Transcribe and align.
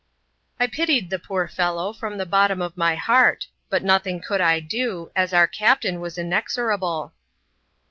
I 0.59 0.65
pitied 0.65 1.11
the 1.11 1.19
poor 1.19 1.47
fellow 1.47 1.93
from 1.93 2.17
the 2.17 2.25
bottom 2.25 2.59
of 2.59 2.75
my 2.75 2.95
heart; 2.95 3.45
but 3.69 3.83
nothing 3.83 4.19
could 4.19 4.41
I 4.41 4.59
do, 4.59 5.11
as 5.15 5.31
our 5.31 5.45
captain 5.45 5.99
was 6.01 6.17
inexorable. 6.17 7.13